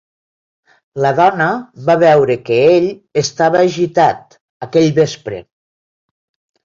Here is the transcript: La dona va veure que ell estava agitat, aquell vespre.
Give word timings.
La 1.05 1.09
dona 1.19 1.49
va 1.89 1.97
veure 2.05 2.37
que 2.47 2.57
ell 2.71 2.87
estava 3.25 3.61
agitat, 3.67 4.37
aquell 4.69 4.89
vespre. 5.01 5.43